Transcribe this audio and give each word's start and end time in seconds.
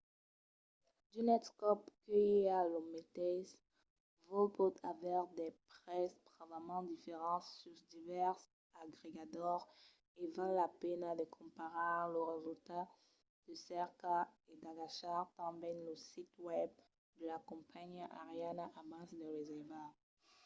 d'unes 1.11 1.47
còps 1.61 1.87
que 2.03 2.15
i 2.37 2.39
a 2.57 2.59
lo 2.71 2.79
meteis 2.93 3.49
vòl 4.29 4.47
pòt 4.57 4.75
aver 4.91 5.23
de 5.39 5.47
prèses 5.69 6.19
bravament 6.27 6.85
diferents 6.91 7.47
sus 7.59 7.79
divèrses 7.95 8.51
agregadors 8.83 9.65
e 10.21 10.23
val 10.35 10.51
la 10.61 10.67
pena 10.83 11.09
de 11.19 11.25
comparar 11.37 11.99
los 12.13 12.29
resultats 12.35 12.95
de 13.47 13.53
cerca 13.69 14.15
e 14.51 14.53
d'agachar 14.61 15.21
tanben 15.39 15.77
lo 15.87 15.95
sit 16.11 16.29
web 16.47 16.71
de 17.17 17.23
la 17.31 17.37
companhiá 17.49 18.05
aeriana 18.21 18.65
abans 18.81 19.09
de 19.19 19.25
reservar 19.37 19.89